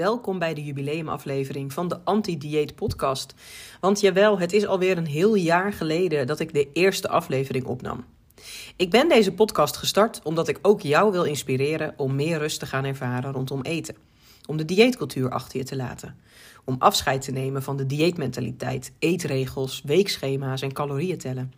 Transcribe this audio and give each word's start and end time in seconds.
Welkom 0.00 0.38
bij 0.38 0.54
de 0.54 0.64
jubileumaflevering 0.64 1.72
van 1.72 1.88
de 1.88 1.98
Anti-Dieet 2.04 2.74
Podcast. 2.74 3.34
Want 3.80 4.00
jawel, 4.00 4.38
het 4.38 4.52
is 4.52 4.66
alweer 4.66 4.98
een 4.98 5.06
heel 5.06 5.34
jaar 5.34 5.72
geleden 5.72 6.26
dat 6.26 6.40
ik 6.40 6.52
de 6.52 6.68
eerste 6.72 7.08
aflevering 7.08 7.64
opnam. 7.64 8.04
Ik 8.76 8.90
ben 8.90 9.08
deze 9.08 9.32
podcast 9.32 9.76
gestart 9.76 10.20
omdat 10.22 10.48
ik 10.48 10.58
ook 10.62 10.80
jou 10.80 11.12
wil 11.12 11.24
inspireren 11.24 11.94
om 11.96 12.14
meer 12.14 12.38
rust 12.38 12.58
te 12.58 12.66
gaan 12.66 12.84
ervaren 12.84 13.32
rondom 13.32 13.62
eten. 13.62 13.96
Om 14.46 14.56
de 14.56 14.64
dieetcultuur 14.64 15.30
achter 15.30 15.58
je 15.58 15.64
te 15.64 15.76
laten. 15.76 16.16
Om 16.64 16.76
afscheid 16.78 17.22
te 17.22 17.32
nemen 17.32 17.62
van 17.62 17.76
de 17.76 17.86
dieetmentaliteit, 17.86 18.92
eetregels, 18.98 19.82
weekschema's 19.84 20.62
en 20.62 20.72
calorieën 20.72 21.18
tellen. 21.18 21.52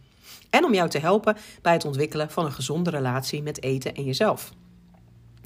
En 0.51 0.65
om 0.65 0.75
jou 0.75 0.89
te 0.89 0.99
helpen 0.99 1.37
bij 1.61 1.73
het 1.73 1.85
ontwikkelen 1.85 2.31
van 2.31 2.45
een 2.45 2.53
gezonde 2.53 2.91
relatie 2.91 3.43
met 3.43 3.63
eten 3.63 3.95
en 3.95 4.05
jezelf. 4.05 4.53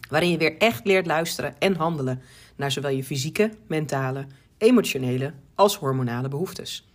Waarin 0.09 0.31
je 0.31 0.39
weer 0.39 0.57
echt 0.59 0.87
leert 0.87 1.07
luisteren 1.07 1.55
en 1.59 1.77
handelen 1.77 2.23
naar 2.57 2.73
zowel 2.73 2.91
je 2.91 3.05
fysieke, 3.05 3.51
mentale, 3.67 4.27
emotionele 4.59 5.33
als 5.55 5.77
hormonale 5.77 6.29
behoeftes. 6.29 6.89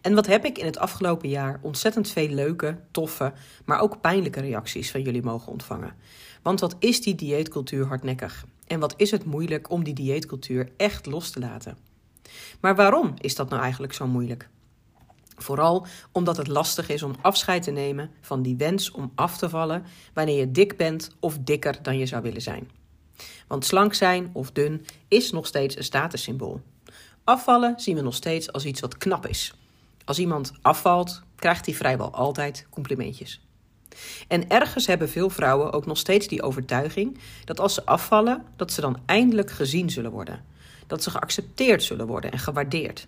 En 0.00 0.14
wat 0.14 0.26
heb 0.26 0.44
ik 0.44 0.58
in 0.58 0.64
het 0.64 0.78
afgelopen 0.78 1.28
jaar 1.28 1.58
ontzettend 1.62 2.08
veel 2.08 2.28
leuke, 2.28 2.76
toffe, 2.90 3.32
maar 3.64 3.80
ook 3.80 4.00
pijnlijke 4.00 4.40
reacties 4.40 4.90
van 4.90 5.02
jullie 5.02 5.22
mogen 5.22 5.52
ontvangen. 5.52 5.94
Want 6.42 6.60
wat 6.60 6.76
is 6.78 7.02
die 7.02 7.14
dieetcultuur 7.14 7.86
hardnekkig? 7.86 8.44
En 8.66 8.80
wat 8.80 8.94
is 8.96 9.10
het 9.10 9.24
moeilijk 9.24 9.70
om 9.70 9.84
die 9.84 9.94
dieetcultuur 9.94 10.70
echt 10.76 11.06
los 11.06 11.30
te 11.30 11.40
laten? 11.40 11.76
Maar 12.60 12.76
waarom 12.76 13.14
is 13.18 13.34
dat 13.34 13.48
nou 13.50 13.62
eigenlijk 13.62 13.92
zo 13.92 14.06
moeilijk? 14.06 14.48
Vooral 15.42 15.86
omdat 16.12 16.36
het 16.36 16.46
lastig 16.46 16.88
is 16.88 17.02
om 17.02 17.14
afscheid 17.20 17.62
te 17.62 17.70
nemen 17.70 18.10
van 18.20 18.42
die 18.42 18.56
wens 18.56 18.90
om 18.90 19.12
af 19.14 19.36
te 19.36 19.48
vallen 19.48 19.84
wanneer 20.14 20.38
je 20.38 20.50
dik 20.50 20.76
bent 20.76 21.10
of 21.20 21.38
dikker 21.38 21.82
dan 21.82 21.98
je 21.98 22.06
zou 22.06 22.22
willen 22.22 22.42
zijn. 22.42 22.70
Want 23.46 23.64
slank 23.64 23.94
zijn 23.94 24.30
of 24.32 24.50
dun 24.50 24.86
is 25.08 25.30
nog 25.30 25.46
steeds 25.46 25.76
een 25.76 25.84
statussymbool. 25.84 26.60
Afvallen 27.24 27.80
zien 27.80 27.96
we 27.96 28.02
nog 28.02 28.14
steeds 28.14 28.52
als 28.52 28.64
iets 28.64 28.80
wat 28.80 28.96
knap 28.96 29.26
is. 29.26 29.54
Als 30.04 30.18
iemand 30.18 30.52
afvalt, 30.62 31.22
krijgt 31.36 31.66
hij 31.66 31.74
vrijwel 31.74 32.12
altijd 32.12 32.66
complimentjes. 32.70 33.40
En 34.28 34.48
ergens 34.48 34.86
hebben 34.86 35.08
veel 35.08 35.30
vrouwen 35.30 35.72
ook 35.72 35.86
nog 35.86 35.98
steeds 35.98 36.28
die 36.28 36.42
overtuiging 36.42 37.18
dat 37.44 37.60
als 37.60 37.74
ze 37.74 37.84
afvallen, 37.84 38.44
dat 38.56 38.72
ze 38.72 38.80
dan 38.80 38.98
eindelijk 39.06 39.50
gezien 39.50 39.90
zullen 39.90 40.10
worden. 40.10 40.44
Dat 40.86 41.02
ze 41.02 41.10
geaccepteerd 41.10 41.82
zullen 41.82 42.06
worden 42.06 42.32
en 42.32 42.38
gewaardeerd. 42.38 43.06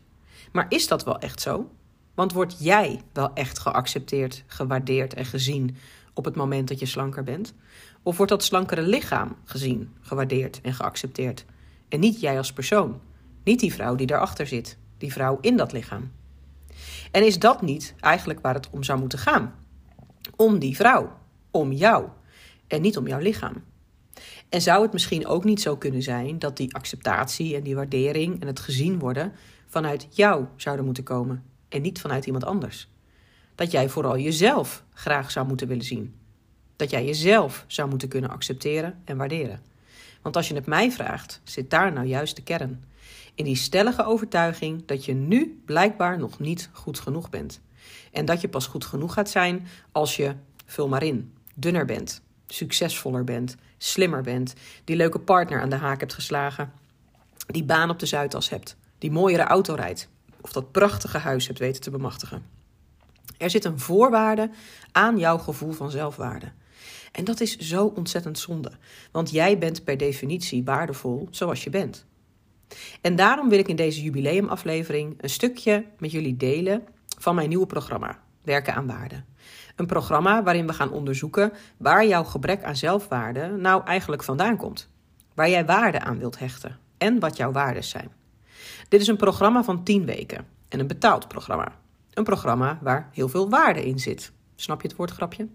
Maar 0.52 0.66
is 0.68 0.88
dat 0.88 1.04
wel 1.04 1.18
echt 1.18 1.40
zo? 1.40 1.70
Want 2.14 2.32
word 2.32 2.56
jij 2.58 3.00
wel 3.12 3.32
echt 3.34 3.58
geaccepteerd, 3.58 4.44
gewaardeerd 4.46 5.14
en 5.14 5.24
gezien 5.24 5.76
op 6.14 6.24
het 6.24 6.34
moment 6.34 6.68
dat 6.68 6.78
je 6.78 6.86
slanker 6.86 7.24
bent? 7.24 7.54
Of 8.02 8.16
wordt 8.16 8.32
dat 8.32 8.44
slankere 8.44 8.82
lichaam 8.82 9.36
gezien, 9.44 9.94
gewaardeerd 10.00 10.60
en 10.60 10.74
geaccepteerd? 10.74 11.44
En 11.88 12.00
niet 12.00 12.20
jij 12.20 12.38
als 12.38 12.52
persoon, 12.52 13.00
niet 13.44 13.60
die 13.60 13.72
vrouw 13.72 13.94
die 13.94 14.06
daarachter 14.06 14.46
zit, 14.46 14.78
die 14.98 15.12
vrouw 15.12 15.38
in 15.40 15.56
dat 15.56 15.72
lichaam. 15.72 16.12
En 17.10 17.26
is 17.26 17.38
dat 17.38 17.62
niet 17.62 17.94
eigenlijk 18.00 18.40
waar 18.40 18.54
het 18.54 18.70
om 18.70 18.82
zou 18.82 18.98
moeten 18.98 19.18
gaan? 19.18 19.54
Om 20.36 20.58
die 20.58 20.76
vrouw, 20.76 21.12
om 21.50 21.72
jou 21.72 22.08
en 22.66 22.80
niet 22.80 22.96
om 22.96 23.06
jouw 23.06 23.20
lichaam. 23.20 23.64
En 24.48 24.62
zou 24.62 24.82
het 24.82 24.92
misschien 24.92 25.26
ook 25.26 25.44
niet 25.44 25.60
zo 25.60 25.76
kunnen 25.76 26.02
zijn 26.02 26.38
dat 26.38 26.56
die 26.56 26.74
acceptatie 26.74 27.56
en 27.56 27.62
die 27.62 27.74
waardering 27.74 28.40
en 28.40 28.46
het 28.46 28.60
gezien 28.60 28.98
worden 28.98 29.32
vanuit 29.66 30.06
jou 30.10 30.44
zouden 30.56 30.84
moeten 30.84 31.04
komen 31.04 31.51
en 31.72 31.82
niet 31.82 32.00
vanuit 32.00 32.26
iemand 32.26 32.44
anders? 32.44 32.88
Dat 33.54 33.70
jij 33.70 33.88
vooral 33.88 34.18
jezelf 34.18 34.84
graag 34.94 35.30
zou 35.30 35.46
moeten 35.46 35.68
willen 35.68 35.84
zien. 35.84 36.14
Dat 36.76 36.90
jij 36.90 37.04
jezelf 37.04 37.64
zou 37.66 37.88
moeten 37.88 38.08
kunnen 38.08 38.30
accepteren 38.30 39.00
en 39.04 39.16
waarderen. 39.16 39.60
Want 40.22 40.36
als 40.36 40.48
je 40.48 40.54
het 40.54 40.66
mij 40.66 40.90
vraagt, 40.90 41.40
zit 41.44 41.70
daar 41.70 41.92
nou 41.92 42.06
juist 42.06 42.36
de 42.36 42.42
kern. 42.42 42.84
In 43.34 43.44
die 43.44 43.56
stellige 43.56 44.04
overtuiging 44.04 44.86
dat 44.86 45.04
je 45.04 45.14
nu 45.14 45.62
blijkbaar 45.64 46.18
nog 46.18 46.38
niet 46.38 46.70
goed 46.72 46.98
genoeg 46.98 47.30
bent. 47.30 47.60
En 48.12 48.24
dat 48.24 48.40
je 48.40 48.48
pas 48.48 48.66
goed 48.66 48.84
genoeg 48.84 49.12
gaat 49.12 49.30
zijn 49.30 49.66
als 49.92 50.16
je, 50.16 50.34
vul 50.66 50.88
maar 50.88 51.02
in, 51.02 51.32
dunner 51.54 51.84
bent, 51.84 52.22
succesvoller 52.46 53.24
bent, 53.24 53.56
slimmer 53.78 54.22
bent, 54.22 54.54
die 54.84 54.96
leuke 54.96 55.18
partner 55.18 55.60
aan 55.60 55.70
de 55.70 55.76
haak 55.76 56.00
hebt 56.00 56.14
geslagen, 56.14 56.72
die 57.46 57.64
baan 57.64 57.90
op 57.90 57.98
de 57.98 58.06
Zuidas 58.06 58.48
hebt, 58.48 58.76
die 58.98 59.10
mooiere 59.10 59.42
auto 59.42 59.74
rijdt 59.74 60.08
of 60.42 60.52
dat 60.52 60.72
prachtige 60.72 61.18
huis 61.18 61.46
hebt 61.46 61.58
weten 61.58 61.82
te 61.82 61.90
bemachtigen. 61.90 62.42
Er 63.38 63.50
zit 63.50 63.64
een 63.64 63.78
voorwaarde 63.78 64.50
aan 64.92 65.18
jouw 65.18 65.38
gevoel 65.38 65.72
van 65.72 65.90
zelfwaarde. 65.90 66.52
En 67.12 67.24
dat 67.24 67.40
is 67.40 67.56
zo 67.56 67.92
ontzettend 67.94 68.38
zonde, 68.38 68.72
want 69.10 69.30
jij 69.30 69.58
bent 69.58 69.84
per 69.84 69.96
definitie 69.96 70.64
waardevol 70.64 71.28
zoals 71.30 71.64
je 71.64 71.70
bent. 71.70 72.06
En 73.00 73.16
daarom 73.16 73.48
wil 73.48 73.58
ik 73.58 73.68
in 73.68 73.76
deze 73.76 74.02
jubileumaflevering 74.02 75.14
een 75.20 75.30
stukje 75.30 75.84
met 75.98 76.10
jullie 76.10 76.36
delen 76.36 76.82
van 77.18 77.34
mijn 77.34 77.48
nieuwe 77.48 77.66
programma, 77.66 78.18
Werken 78.42 78.74
aan 78.74 78.86
Waarde. 78.86 79.22
Een 79.76 79.86
programma 79.86 80.42
waarin 80.42 80.66
we 80.66 80.72
gaan 80.72 80.92
onderzoeken 80.92 81.52
waar 81.76 82.06
jouw 82.06 82.24
gebrek 82.24 82.62
aan 82.62 82.76
zelfwaarde 82.76 83.48
nou 83.48 83.84
eigenlijk 83.84 84.22
vandaan 84.22 84.56
komt. 84.56 84.88
Waar 85.34 85.50
jij 85.50 85.66
waarde 85.66 86.00
aan 86.00 86.18
wilt 86.18 86.38
hechten 86.38 86.78
en 86.98 87.18
wat 87.18 87.36
jouw 87.36 87.52
waarden 87.52 87.84
zijn. 87.84 88.10
Dit 88.92 89.00
is 89.00 89.06
een 89.06 89.16
programma 89.16 89.64
van 89.64 89.84
10 89.84 90.04
weken 90.04 90.46
en 90.68 90.80
een 90.80 90.86
betaald 90.86 91.28
programma. 91.28 91.78
Een 92.14 92.24
programma 92.24 92.78
waar 92.82 93.10
heel 93.12 93.28
veel 93.28 93.50
waarde 93.50 93.86
in 93.86 93.98
zit. 93.98 94.32
Snap 94.54 94.82
je 94.82 94.88
het 94.88 94.96
woordgrapje? 94.96 95.48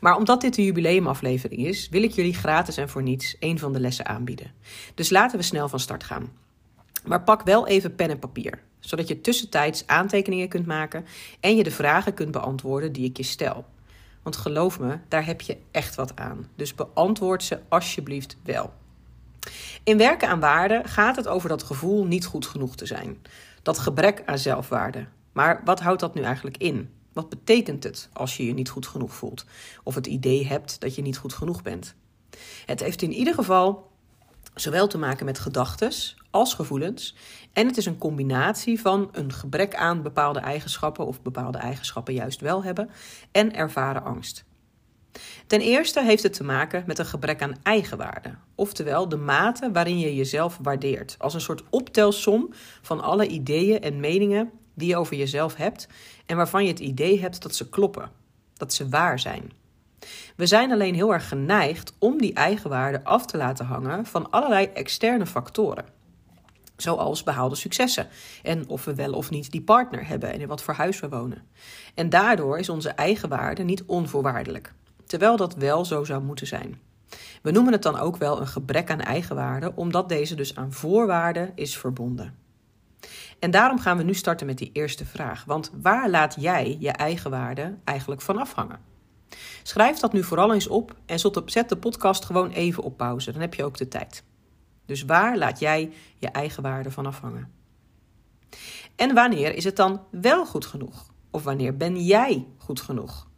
Maar 0.00 0.16
omdat 0.16 0.40
dit 0.40 0.54
de 0.54 0.64
jubileumaflevering 0.64 1.66
is, 1.66 1.88
wil 1.88 2.02
ik 2.02 2.10
jullie 2.10 2.34
gratis 2.34 2.76
en 2.76 2.88
voor 2.88 3.02
niets 3.02 3.36
een 3.40 3.58
van 3.58 3.72
de 3.72 3.80
lessen 3.80 4.06
aanbieden. 4.06 4.52
Dus 4.94 5.10
laten 5.10 5.38
we 5.38 5.44
snel 5.44 5.68
van 5.68 5.80
start 5.80 6.04
gaan. 6.04 6.32
Maar 7.04 7.22
pak 7.22 7.42
wel 7.42 7.66
even 7.66 7.94
pen 7.94 8.10
en 8.10 8.18
papier, 8.18 8.62
zodat 8.80 9.08
je 9.08 9.20
tussentijds 9.20 9.86
aantekeningen 9.86 10.48
kunt 10.48 10.66
maken 10.66 11.04
en 11.40 11.56
je 11.56 11.62
de 11.62 11.70
vragen 11.70 12.14
kunt 12.14 12.30
beantwoorden 12.30 12.92
die 12.92 13.04
ik 13.04 13.16
je 13.16 13.22
stel. 13.22 13.64
Want 14.22 14.36
geloof 14.36 14.80
me, 14.80 14.98
daar 15.08 15.26
heb 15.26 15.40
je 15.40 15.56
echt 15.70 15.94
wat 15.94 16.16
aan. 16.16 16.48
Dus 16.56 16.74
beantwoord 16.74 17.42
ze 17.42 17.60
alsjeblieft 17.68 18.36
wel. 18.42 18.72
In 19.82 19.98
werken 19.98 20.28
aan 20.28 20.40
waarde 20.40 20.82
gaat 20.84 21.16
het 21.16 21.28
over 21.28 21.48
dat 21.48 21.62
gevoel 21.62 22.04
niet 22.04 22.26
goed 22.26 22.46
genoeg 22.46 22.76
te 22.76 22.86
zijn. 22.86 23.22
Dat 23.62 23.78
gebrek 23.78 24.22
aan 24.26 24.38
zelfwaarde. 24.38 25.06
Maar 25.32 25.60
wat 25.64 25.80
houdt 25.80 26.00
dat 26.00 26.14
nu 26.14 26.22
eigenlijk 26.22 26.56
in? 26.56 26.90
Wat 27.12 27.28
betekent 27.28 27.84
het 27.84 28.08
als 28.12 28.36
je 28.36 28.46
je 28.46 28.54
niet 28.54 28.68
goed 28.68 28.86
genoeg 28.86 29.14
voelt? 29.14 29.44
Of 29.82 29.94
het 29.94 30.06
idee 30.06 30.46
hebt 30.46 30.80
dat 30.80 30.94
je 30.94 31.02
niet 31.02 31.16
goed 31.16 31.32
genoeg 31.32 31.62
bent? 31.62 31.94
Het 32.66 32.80
heeft 32.80 33.02
in 33.02 33.12
ieder 33.12 33.34
geval 33.34 33.90
zowel 34.54 34.86
te 34.86 34.98
maken 34.98 35.24
met 35.24 35.38
gedachten 35.38 35.92
als 36.30 36.54
gevoelens. 36.54 37.16
En 37.52 37.66
het 37.66 37.76
is 37.76 37.86
een 37.86 37.98
combinatie 37.98 38.80
van 38.80 39.08
een 39.12 39.32
gebrek 39.32 39.74
aan 39.74 40.02
bepaalde 40.02 40.38
eigenschappen 40.38 41.06
of 41.06 41.22
bepaalde 41.22 41.58
eigenschappen 41.58 42.14
juist 42.14 42.40
wel 42.40 42.64
hebben 42.64 42.90
en 43.32 43.54
ervaren 43.54 44.04
angst. 44.04 44.44
Ten 45.46 45.60
eerste 45.60 46.02
heeft 46.02 46.22
het 46.22 46.32
te 46.32 46.44
maken 46.44 46.84
met 46.86 46.98
een 46.98 47.06
gebrek 47.06 47.42
aan 47.42 47.56
eigenwaarde, 47.62 48.34
oftewel 48.54 49.08
de 49.08 49.16
mate 49.16 49.72
waarin 49.72 49.98
je 49.98 50.14
jezelf 50.14 50.58
waardeert, 50.62 51.16
als 51.18 51.34
een 51.34 51.40
soort 51.40 51.62
optelsom 51.70 52.48
van 52.82 53.00
alle 53.00 53.26
ideeën 53.26 53.80
en 53.80 54.00
meningen 54.00 54.50
die 54.74 54.88
je 54.88 54.96
over 54.96 55.16
jezelf 55.16 55.54
hebt 55.54 55.88
en 56.26 56.36
waarvan 56.36 56.64
je 56.64 56.70
het 56.70 56.80
idee 56.80 57.20
hebt 57.20 57.42
dat 57.42 57.54
ze 57.54 57.68
kloppen, 57.68 58.10
dat 58.56 58.72
ze 58.72 58.88
waar 58.88 59.18
zijn. 59.18 59.52
We 60.36 60.46
zijn 60.46 60.72
alleen 60.72 60.94
heel 60.94 61.12
erg 61.12 61.28
geneigd 61.28 61.92
om 61.98 62.18
die 62.18 62.34
eigenwaarde 62.34 63.04
af 63.04 63.26
te 63.26 63.36
laten 63.36 63.66
hangen 63.66 64.06
van 64.06 64.30
allerlei 64.30 64.66
externe 64.66 65.26
factoren. 65.26 65.84
Zoals 66.76 67.22
behaalde 67.22 67.54
successen 67.54 68.08
en 68.42 68.68
of 68.68 68.84
we 68.84 68.94
wel 68.94 69.12
of 69.12 69.30
niet 69.30 69.50
die 69.50 69.62
partner 69.62 70.08
hebben 70.08 70.32
en 70.32 70.40
in 70.40 70.48
wat 70.48 70.62
voor 70.62 70.74
huis 70.74 71.00
we 71.00 71.08
wonen. 71.08 71.42
En 71.94 72.08
daardoor 72.08 72.58
is 72.58 72.68
onze 72.68 72.88
eigenwaarde 72.88 73.62
niet 73.62 73.84
onvoorwaardelijk, 73.84 74.74
terwijl 75.06 75.36
dat 75.36 75.54
wel 75.54 75.84
zo 75.84 76.04
zou 76.04 76.22
moeten 76.22 76.46
zijn. 76.46 76.80
We 77.42 77.50
noemen 77.50 77.72
het 77.72 77.82
dan 77.82 77.98
ook 77.98 78.16
wel 78.16 78.40
een 78.40 78.46
gebrek 78.46 78.90
aan 78.90 79.00
eigenwaarde, 79.00 79.72
omdat 79.74 80.08
deze 80.08 80.34
dus 80.34 80.56
aan 80.56 80.72
voorwaarden 80.72 81.52
is 81.54 81.78
verbonden. 81.78 82.34
En 83.38 83.50
daarom 83.50 83.78
gaan 83.78 83.96
we 83.96 84.02
nu 84.02 84.14
starten 84.14 84.46
met 84.46 84.58
die 84.58 84.70
eerste 84.72 85.04
vraag. 85.04 85.44
Want 85.44 85.70
waar 85.82 86.10
laat 86.10 86.36
jij 86.38 86.76
je 86.80 86.90
eigenwaarde 86.90 87.74
eigenlijk 87.84 88.20
van 88.20 88.38
afhangen? 88.38 88.80
Schrijf 89.62 89.98
dat 89.98 90.12
nu 90.12 90.22
vooral 90.22 90.54
eens 90.54 90.68
op 90.68 90.94
en 91.06 91.18
zet 91.46 91.68
de 91.68 91.76
podcast 91.76 92.24
gewoon 92.24 92.50
even 92.50 92.82
op 92.82 92.96
pauze. 92.96 93.32
Dan 93.32 93.40
heb 93.40 93.54
je 93.54 93.64
ook 93.64 93.76
de 93.76 93.88
tijd. 93.88 94.24
Dus 94.86 95.02
waar 95.02 95.38
laat 95.38 95.58
jij 95.58 95.92
je 96.18 96.28
eigen 96.28 96.62
waarde 96.62 96.90
van 96.90 97.06
afhangen? 97.06 97.52
En 98.96 99.14
wanneer 99.14 99.54
is 99.54 99.64
het 99.64 99.76
dan 99.76 100.00
wel 100.10 100.46
goed 100.46 100.66
genoeg? 100.66 101.12
Of 101.30 101.44
wanneer 101.44 101.76
ben 101.76 102.04
jij 102.04 102.46
goed 102.58 102.80
genoeg? 102.80 103.28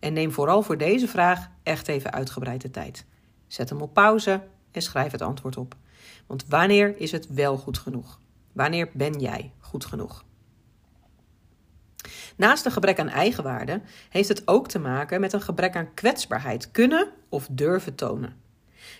En 0.00 0.12
neem 0.12 0.32
vooral 0.32 0.62
voor 0.62 0.78
deze 0.78 1.08
vraag 1.08 1.48
echt 1.62 1.88
even 1.88 2.12
uitgebreid 2.12 2.60
de 2.60 2.70
tijd. 2.70 3.04
Zet 3.46 3.68
hem 3.68 3.80
op 3.80 3.94
pauze 3.94 4.42
en 4.70 4.82
schrijf 4.82 5.12
het 5.12 5.22
antwoord 5.22 5.56
op. 5.56 5.76
Want 6.26 6.44
wanneer 6.48 7.00
is 7.00 7.12
het 7.12 7.26
wel 7.26 7.56
goed 7.56 7.78
genoeg? 7.78 8.20
Wanneer 8.52 8.90
ben 8.92 9.20
jij 9.20 9.52
goed 9.58 9.84
genoeg? 9.84 10.24
Naast 12.36 12.64
een 12.64 12.72
gebrek 12.72 12.98
aan 12.98 13.08
eigenwaarde 13.08 13.80
heeft 14.08 14.28
het 14.28 14.48
ook 14.48 14.68
te 14.68 14.78
maken 14.78 15.20
met 15.20 15.32
een 15.32 15.42
gebrek 15.42 15.76
aan 15.76 15.94
kwetsbaarheid 15.94 16.70
kunnen 16.70 17.08
of 17.28 17.48
durven 17.50 17.94
tonen. 17.94 18.36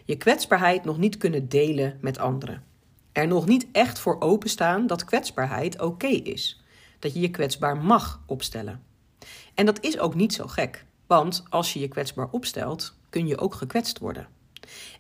Je 0.05 0.17
kwetsbaarheid 0.17 0.85
nog 0.85 0.99
niet 0.99 1.17
kunnen 1.17 1.49
delen 1.49 1.99
met 2.01 2.19
anderen. 2.19 2.65
Er 3.13 3.27
nog 3.27 3.47
niet 3.47 3.67
echt 3.73 3.99
voor 3.99 4.21
openstaan 4.21 4.87
dat 4.87 5.05
kwetsbaarheid 5.05 5.81
oké 5.81 6.07
is. 6.07 6.65
Dat 6.99 7.15
je 7.15 7.21
je 7.21 7.31
kwetsbaar 7.31 7.77
mag 7.77 8.23
opstellen. 8.27 8.83
En 9.55 9.67
dat 9.67 9.81
is 9.81 9.99
ook 9.99 10.15
niet 10.15 10.35
zo 10.35 10.47
gek, 10.47 10.85
want 11.11 11.45
als 11.49 11.73
je 11.73 11.81
je 11.81 11.89
kwetsbaar 11.89 12.29
opstelt, 12.31 12.95
kun 13.09 13.27
je 13.27 13.39
ook 13.39 13.55
gekwetst 13.55 13.99
worden. 13.99 14.27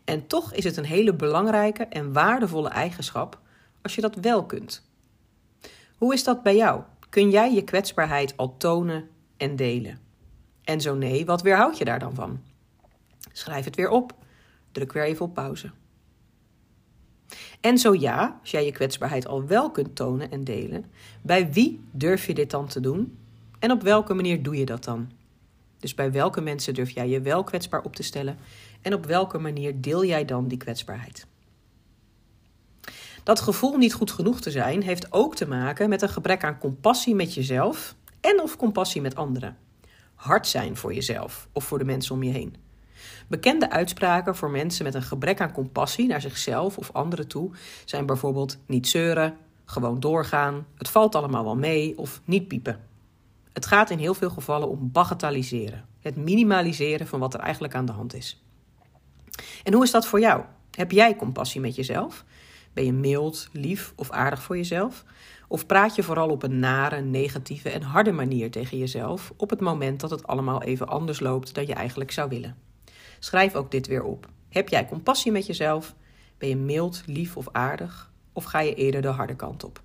En 0.05 0.27
toch 0.27 0.53
is 0.53 0.65
het 0.65 0.77
een 0.77 0.85
hele 0.85 1.15
belangrijke 1.15 1.85
en 1.85 2.12
waardevolle 2.12 2.69
eigenschap 2.69 3.39
als 3.83 3.95
je 3.95 4.01
dat 4.01 4.15
wel 4.15 4.47
kunt. 4.47 4.89
Hoe 5.97 6.15
is 6.15 6.25
dat 6.25 6.43
bij 6.43 6.57
jou? 6.57 6.83
Kun 7.09 7.31
jij 7.31 7.55
je 7.55 7.62
kwetsbaarheid 7.62 8.37
al 8.37 8.57
tonen 8.57 9.09
en 9.37 9.57
delen? 9.57 9.99
En 10.65 10.81
zo 10.81 10.95
nee, 10.95 11.27
wat 11.27 11.43
weerhoud 11.43 11.79
je 11.79 11.85
daar 11.85 11.99
dan 11.99 12.15
van? 12.15 12.41
Schrijf 13.33 13.65
het 13.65 13.77
weer 13.77 13.91
op. 13.91 14.15
Druk 14.73 14.93
weer 14.93 15.05
even 15.05 15.25
op 15.25 15.35
pauze. 15.35 15.71
En 17.61 17.79
zo 17.79 17.95
ja, 17.95 18.39
als 18.41 18.51
jij 18.51 18.65
je 18.65 18.73
kwetsbaarheid 18.73 19.27
al 19.27 19.47
wel 19.47 19.71
kunt 19.71 19.97
tonen 19.97 20.31
en 20.31 20.45
delen, 20.45 20.85
bij 21.23 21.53
wie 21.53 21.81
durf 21.91 22.27
je 22.27 22.35
dit 22.35 22.51
dan 22.51 22.67
te 22.67 22.81
doen? 22.81 23.19
En 23.59 23.71
op 23.71 23.83
welke 23.83 24.15
manier 24.15 24.43
doe 24.43 24.57
je 24.57 24.67
dat 24.67 24.85
dan? 24.85 25.19
Dus 25.81 25.94
bij 25.94 26.12
welke 26.12 26.41
mensen 26.41 26.75
durf 26.75 26.91
jij 26.91 27.09
je 27.09 27.21
wel 27.21 27.44
kwetsbaar 27.44 27.82
op 27.82 27.97
te 27.97 28.03
stellen 28.03 28.38
en 28.82 28.94
op 28.94 29.06
welke 29.06 29.38
manier 29.38 29.81
deel 29.81 30.05
jij 30.05 30.25
dan 30.25 30.49
die 30.49 30.59
kwetsbaarheid? 30.59 31.27
Dat 33.23 33.41
gevoel 33.41 33.77
niet 33.77 33.94
goed 33.94 34.11
genoeg 34.11 34.41
te 34.41 34.50
zijn 34.50 34.82
heeft 34.82 35.12
ook 35.12 35.37
te 35.37 35.49
maken 35.49 35.88
met 35.88 36.03
een 36.03 36.09
gebrek 36.09 36.44
aan 36.44 36.59
compassie 36.59 37.15
met 37.15 37.35
jezelf 37.35 37.94
en 38.21 38.41
of 38.41 38.56
compassie 38.56 39.00
met 39.00 39.15
anderen. 39.15 39.56
Hard 40.15 40.47
zijn 40.47 40.77
voor 40.77 40.94
jezelf 40.94 41.49
of 41.53 41.65
voor 41.65 41.79
de 41.79 41.85
mensen 41.85 42.15
om 42.15 42.23
je 42.23 42.31
heen. 42.31 42.56
Bekende 43.29 43.71
uitspraken 43.71 44.37
voor 44.37 44.50
mensen 44.50 44.85
met 44.85 44.94
een 44.94 45.03
gebrek 45.03 45.41
aan 45.41 45.53
compassie 45.53 46.06
naar 46.06 46.21
zichzelf 46.21 46.79
of 46.79 46.93
anderen 46.93 47.29
toe 47.29 47.50
zijn 47.85 48.06
bijvoorbeeld 48.06 48.59
niet 48.67 48.88
zeuren, 48.88 49.37
gewoon 49.65 50.00
doorgaan, 50.00 50.67
het 50.76 50.88
valt 50.88 51.15
allemaal 51.15 51.44
wel 51.44 51.56
mee 51.56 51.99
of 51.99 52.21
niet 52.25 52.49
piepen. 52.49 52.90
Het 53.52 53.67
gaat 53.67 53.91
in 53.91 53.99
heel 53.99 54.14
veel 54.14 54.31
gevallen 54.31 54.69
om 54.69 54.93
bagatelliseren, 54.93 55.85
het 56.00 56.17
minimaliseren 56.17 57.06
van 57.06 57.20
wat 57.20 57.35
er 57.35 57.41
eigenlijk 57.41 57.75
aan 57.75 57.87
de 57.87 57.93
hand 57.93 58.14
is. 58.14 58.44
En 59.64 59.73
hoe 59.73 59.85
is 59.85 59.91
dat 59.91 60.06
voor 60.06 60.20
jou? 60.20 60.44
Heb 60.70 60.91
jij 60.91 61.17
compassie 61.17 61.61
met 61.61 61.75
jezelf? 61.75 62.25
Ben 62.73 62.85
je 62.85 62.93
mild, 62.93 63.49
lief 63.52 63.93
of 63.97 64.11
aardig 64.11 64.43
voor 64.43 64.56
jezelf? 64.56 65.05
Of 65.49 65.67
praat 65.67 65.94
je 65.94 66.02
vooral 66.02 66.29
op 66.29 66.43
een 66.43 66.58
nare, 66.58 67.00
negatieve 67.00 67.70
en 67.70 67.82
harde 67.82 68.12
manier 68.12 68.50
tegen 68.50 68.79
jezelf 68.79 69.32
op 69.37 69.50
het 69.50 69.61
moment 69.61 70.00
dat 70.00 70.11
het 70.11 70.26
allemaal 70.26 70.62
even 70.62 70.88
anders 70.88 71.20
loopt 71.20 71.55
dan 71.55 71.67
je 71.67 71.75
eigenlijk 71.75 72.11
zou 72.11 72.29
willen? 72.29 72.56
Schrijf 73.19 73.55
ook 73.55 73.70
dit 73.70 73.87
weer 73.87 74.02
op. 74.02 74.29
Heb 74.49 74.69
jij 74.69 74.87
compassie 74.87 75.32
met 75.32 75.47
jezelf? 75.47 75.94
Ben 76.38 76.49
je 76.49 76.56
mild, 76.56 77.02
lief 77.06 77.37
of 77.37 77.49
aardig? 77.52 78.11
Of 78.32 78.44
ga 78.44 78.61
je 78.61 78.75
eerder 78.75 79.02
de 79.02 79.08
harde 79.08 79.37
kant 79.37 79.64
op? 79.64 79.82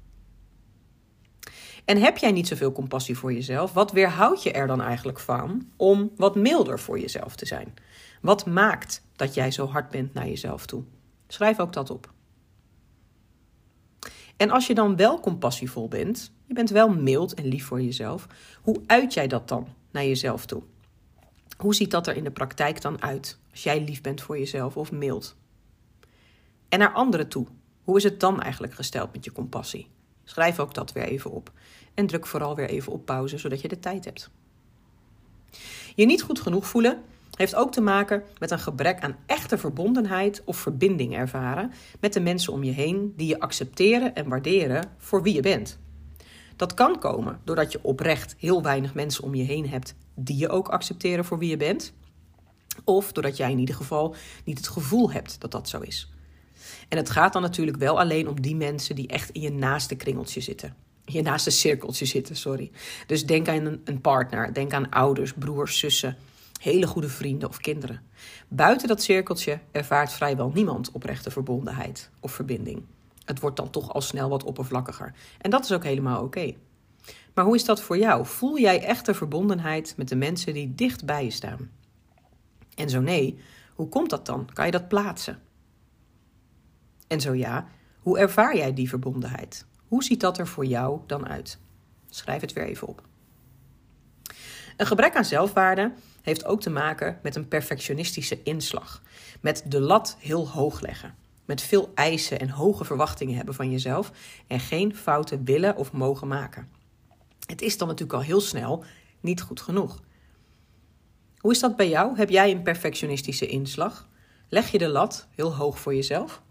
En 1.85 1.97
heb 1.97 2.17
jij 2.17 2.31
niet 2.31 2.47
zoveel 2.47 2.71
compassie 2.71 3.17
voor 3.17 3.33
jezelf? 3.33 3.73
Wat 3.73 3.91
weerhoud 3.91 4.43
je 4.43 4.51
er 4.51 4.67
dan 4.67 4.81
eigenlijk 4.81 5.19
van 5.19 5.69
om 5.75 6.11
wat 6.15 6.35
milder 6.35 6.79
voor 6.79 6.99
jezelf 6.99 7.35
te 7.35 7.45
zijn? 7.45 7.73
Wat 8.21 8.45
maakt 8.45 9.03
dat 9.15 9.33
jij 9.33 9.51
zo 9.51 9.67
hard 9.67 9.89
bent 9.89 10.13
naar 10.13 10.27
jezelf 10.27 10.65
toe? 10.65 10.83
Schrijf 11.27 11.59
ook 11.59 11.73
dat 11.73 11.89
op. 11.89 12.13
En 14.37 14.49
als 14.49 14.67
je 14.67 14.73
dan 14.73 14.95
wel 14.95 15.19
compassievol 15.19 15.87
bent, 15.87 16.31
je 16.45 16.53
bent 16.53 16.69
wel 16.69 16.89
mild 16.89 17.33
en 17.33 17.45
lief 17.45 17.65
voor 17.65 17.81
jezelf, 17.81 18.27
hoe 18.61 18.81
uit 18.85 19.13
jij 19.13 19.27
dat 19.27 19.47
dan 19.47 19.67
naar 19.91 20.05
jezelf 20.05 20.45
toe? 20.45 20.63
Hoe 21.57 21.75
ziet 21.75 21.91
dat 21.91 22.07
er 22.07 22.15
in 22.15 22.23
de 22.23 22.31
praktijk 22.31 22.81
dan 22.81 23.01
uit 23.01 23.39
als 23.51 23.63
jij 23.63 23.83
lief 23.83 24.01
bent 24.01 24.21
voor 24.21 24.37
jezelf 24.37 24.77
of 24.77 24.91
mild? 24.91 25.35
En 26.69 26.79
naar 26.79 26.93
anderen 26.93 27.27
toe, 27.27 27.47
hoe 27.83 27.97
is 27.97 28.03
het 28.03 28.19
dan 28.19 28.41
eigenlijk 28.41 28.73
gesteld 28.73 29.13
met 29.13 29.25
je 29.25 29.31
compassie? 29.31 29.87
Schrijf 30.25 30.59
ook 30.59 30.73
dat 30.73 30.91
weer 30.91 31.03
even 31.03 31.31
op 31.31 31.51
en 31.93 32.07
druk 32.07 32.25
vooral 32.27 32.55
weer 32.55 32.69
even 32.69 32.91
op 32.91 33.05
pauze 33.05 33.37
zodat 33.37 33.61
je 33.61 33.67
de 33.67 33.79
tijd 33.79 34.05
hebt. 34.05 34.29
Je 35.95 36.05
niet 36.05 36.21
goed 36.21 36.39
genoeg 36.39 36.67
voelen 36.67 37.03
heeft 37.35 37.55
ook 37.55 37.71
te 37.71 37.81
maken 37.81 38.23
met 38.39 38.51
een 38.51 38.59
gebrek 38.59 38.99
aan 38.99 39.17
echte 39.25 39.57
verbondenheid 39.57 40.41
of 40.45 40.57
verbinding 40.57 41.15
ervaren 41.15 41.71
met 41.99 42.13
de 42.13 42.19
mensen 42.19 42.53
om 42.53 42.63
je 42.63 42.71
heen 42.71 43.13
die 43.15 43.27
je 43.27 43.39
accepteren 43.39 44.15
en 44.15 44.29
waarderen 44.29 44.91
voor 44.97 45.23
wie 45.23 45.33
je 45.33 45.41
bent. 45.41 45.79
Dat 46.55 46.73
kan 46.73 46.99
komen 46.99 47.39
doordat 47.43 47.71
je 47.71 47.79
oprecht 47.81 48.35
heel 48.37 48.61
weinig 48.61 48.93
mensen 48.93 49.23
om 49.23 49.35
je 49.35 49.43
heen 49.43 49.69
hebt 49.69 49.95
die 50.15 50.37
je 50.37 50.49
ook 50.49 50.67
accepteren 50.67 51.25
voor 51.25 51.37
wie 51.37 51.49
je 51.49 51.57
bent. 51.57 51.93
Of 52.83 53.11
doordat 53.11 53.37
jij 53.37 53.51
in 53.51 53.59
ieder 53.59 53.75
geval 53.75 54.15
niet 54.45 54.57
het 54.57 54.67
gevoel 54.67 55.11
hebt 55.11 55.41
dat 55.41 55.51
dat 55.51 55.69
zo 55.69 55.79
is. 55.79 56.09
En 56.89 56.97
het 56.97 57.09
gaat 57.09 57.33
dan 57.33 57.41
natuurlijk 57.41 57.77
wel 57.77 57.99
alleen 57.99 58.27
om 58.27 58.41
die 58.41 58.55
mensen 58.55 58.95
die 58.95 59.07
echt 59.07 59.29
in 59.29 59.41
je 59.41 59.51
naaste 59.51 59.95
kringeltje 59.95 60.41
zitten. 60.41 60.75
Je 61.05 61.21
naaste 61.21 61.49
cirkeltje 61.49 62.05
zitten, 62.05 62.35
sorry. 62.35 62.71
Dus 63.07 63.25
denk 63.25 63.47
aan 63.47 63.79
een 63.83 64.01
partner, 64.01 64.53
denk 64.53 64.73
aan 64.73 64.89
ouders, 64.89 65.33
broers, 65.33 65.79
zussen, 65.79 66.17
hele 66.61 66.87
goede 66.87 67.09
vrienden 67.09 67.49
of 67.49 67.57
kinderen. 67.57 68.01
Buiten 68.47 68.87
dat 68.87 69.03
cirkeltje 69.03 69.59
ervaart 69.71 70.11
vrijwel 70.11 70.51
niemand 70.53 70.91
oprechte 70.91 71.31
verbondenheid 71.31 72.09
of 72.19 72.31
verbinding. 72.31 72.83
Het 73.25 73.39
wordt 73.39 73.57
dan 73.57 73.69
toch 73.69 73.93
al 73.93 74.01
snel 74.01 74.29
wat 74.29 74.43
oppervlakkiger. 74.43 75.13
En 75.41 75.49
dat 75.49 75.63
is 75.63 75.71
ook 75.71 75.83
helemaal 75.83 76.23
oké. 76.23 76.53
Maar 77.33 77.45
hoe 77.45 77.55
is 77.55 77.65
dat 77.65 77.81
voor 77.81 77.97
jou? 77.97 78.25
Voel 78.25 78.59
jij 78.59 78.83
echte 78.83 79.13
verbondenheid 79.13 79.93
met 79.97 80.07
de 80.07 80.15
mensen 80.15 80.53
die 80.53 80.75
dicht 80.75 81.05
bij 81.05 81.23
je 81.23 81.31
staan? 81.31 81.69
En 82.75 82.89
zo 82.89 83.01
nee, 83.01 83.39
hoe 83.73 83.89
komt 83.89 84.09
dat 84.09 84.25
dan? 84.25 84.49
Kan 84.53 84.65
je 84.65 84.71
dat 84.71 84.87
plaatsen? 84.87 85.39
En 87.07 87.21
zo 87.21 87.33
ja, 87.33 87.67
hoe 87.99 88.19
ervaar 88.19 88.57
jij 88.57 88.73
die 88.73 88.89
verbondenheid? 88.89 89.65
Hoe 89.87 90.03
ziet 90.03 90.21
dat 90.21 90.37
er 90.37 90.47
voor 90.47 90.65
jou 90.65 90.99
dan 91.05 91.27
uit? 91.27 91.59
Schrijf 92.09 92.41
het 92.41 92.53
weer 92.53 92.65
even 92.65 92.87
op. 92.87 93.03
Een 94.77 94.85
gebrek 94.85 95.15
aan 95.15 95.25
zelfwaarde 95.25 95.93
heeft 96.21 96.45
ook 96.45 96.61
te 96.61 96.69
maken 96.69 97.19
met 97.23 97.35
een 97.35 97.47
perfectionistische 97.47 98.43
inslag. 98.43 99.01
Met 99.41 99.63
de 99.67 99.79
lat 99.79 100.17
heel 100.19 100.49
hoog 100.49 100.81
leggen. 100.81 101.15
Met 101.45 101.61
veel 101.61 101.91
eisen 101.95 102.39
en 102.39 102.49
hoge 102.49 102.85
verwachtingen 102.85 103.35
hebben 103.35 103.53
van 103.53 103.71
jezelf 103.71 104.11
en 104.47 104.59
geen 104.59 104.95
fouten 104.95 105.43
willen 105.43 105.75
of 105.75 105.91
mogen 105.91 106.27
maken. 106.27 106.69
Het 107.45 107.61
is 107.61 107.77
dan 107.77 107.87
natuurlijk 107.87 108.17
al 108.17 108.25
heel 108.25 108.41
snel 108.41 108.83
niet 109.19 109.41
goed 109.41 109.61
genoeg. 109.61 110.01
Hoe 111.37 111.51
is 111.51 111.59
dat 111.59 111.75
bij 111.75 111.89
jou? 111.89 112.17
Heb 112.17 112.29
jij 112.29 112.51
een 112.51 112.61
perfectionistische 112.61 113.47
inslag? 113.47 114.09
Leg 114.49 114.71
je 114.71 114.77
de 114.77 114.87
lat 114.87 115.27
heel 115.35 115.55
hoog 115.55 115.79
voor 115.79 115.95
jezelf? 115.95 116.41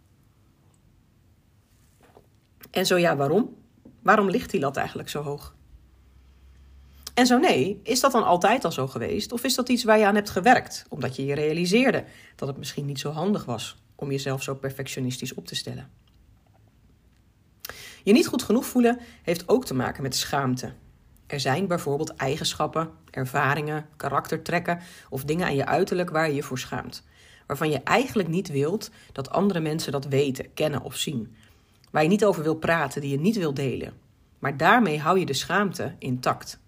En 2.74 2.86
zo 2.86 2.96
ja, 2.96 3.16
waarom? 3.16 3.56
Waarom 4.02 4.30
ligt 4.30 4.50
die 4.50 4.60
lat 4.60 4.76
eigenlijk 4.76 5.08
zo 5.08 5.22
hoog? 5.22 5.54
En 7.14 7.26
zo 7.26 7.38
nee, 7.38 7.80
is 7.82 8.00
dat 8.00 8.12
dan 8.12 8.24
altijd 8.24 8.64
al 8.64 8.72
zo 8.72 8.86
geweest? 8.86 9.32
Of 9.32 9.44
is 9.44 9.54
dat 9.54 9.68
iets 9.68 9.84
waar 9.84 9.98
je 9.98 10.06
aan 10.06 10.14
hebt 10.14 10.30
gewerkt, 10.30 10.86
omdat 10.88 11.16
je 11.16 11.24
je 11.24 11.34
realiseerde 11.34 12.04
dat 12.36 12.48
het 12.48 12.56
misschien 12.56 12.86
niet 12.86 12.98
zo 12.98 13.10
handig 13.10 13.44
was 13.44 13.76
om 13.94 14.10
jezelf 14.10 14.42
zo 14.42 14.54
perfectionistisch 14.54 15.34
op 15.34 15.46
te 15.46 15.54
stellen? 15.54 15.90
Je 18.02 18.12
niet 18.12 18.26
goed 18.26 18.42
genoeg 18.42 18.66
voelen 18.66 18.98
heeft 19.22 19.48
ook 19.48 19.64
te 19.64 19.74
maken 19.74 20.02
met 20.02 20.16
schaamte. 20.16 20.72
Er 21.26 21.40
zijn 21.40 21.66
bijvoorbeeld 21.66 22.14
eigenschappen, 22.14 22.90
ervaringen, 23.10 23.86
karaktertrekken 23.96 24.80
of 25.08 25.24
dingen 25.24 25.46
aan 25.46 25.56
je 25.56 25.66
uiterlijk 25.66 26.10
waar 26.10 26.28
je 26.28 26.34
je 26.34 26.42
voor 26.42 26.58
schaamt. 26.58 27.02
Waarvan 27.46 27.70
je 27.70 27.80
eigenlijk 27.82 28.28
niet 28.28 28.48
wilt 28.48 28.90
dat 29.12 29.30
andere 29.30 29.60
mensen 29.60 29.92
dat 29.92 30.06
weten, 30.06 30.54
kennen 30.54 30.82
of 30.82 30.96
zien. 30.96 31.36
Waar 31.94 32.02
je 32.02 32.08
niet 32.08 32.24
over 32.24 32.42
wil 32.42 32.54
praten, 32.54 33.00
die 33.00 33.10
je 33.10 33.20
niet 33.20 33.36
wil 33.36 33.54
delen. 33.54 33.92
Maar 34.38 34.56
daarmee 34.56 35.00
hou 35.00 35.18
je 35.18 35.26
de 35.26 35.32
schaamte 35.32 35.94
intact. 35.98 36.60